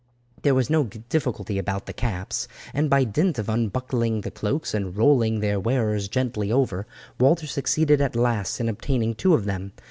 There 0.41 0.55
was 0.55 0.67
no 0.67 0.85
difficulty 0.85 1.59
about 1.59 1.85
the 1.85 1.93
caps, 1.93 2.47
and 2.73 2.89
by 2.89 3.03
dint 3.03 3.37
of 3.37 3.49
unbuckling 3.49 4.21
the 4.21 4.31
cloaks 4.31 4.73
and 4.73 4.97
rolling 4.97 5.41
their 5.41 5.59
wearers 5.59 6.07
gently 6.07 6.51
over, 6.51 6.87
Walter 7.19 7.45
succeeded 7.45 8.01
at 8.01 8.15
last 8.15 8.59
in 8.59 8.67
obtaining 8.67 9.13
two 9.13 9.35
of 9.35 9.45
them. 9.45 9.73